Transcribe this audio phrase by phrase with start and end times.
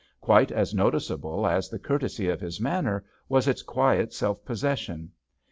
[0.19, 5.11] Quite as noticeable as the courtesy of his manner was its quiet self possession.